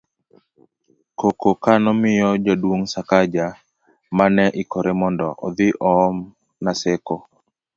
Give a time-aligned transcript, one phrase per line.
[1.19, 3.45] koko ka nomiyo Jaduong' Sakaja
[4.15, 6.15] ma ne ikore mondo odhi oom
[6.63, 7.15] Naseko